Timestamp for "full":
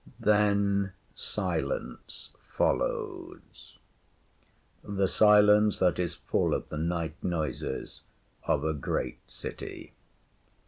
6.15-6.55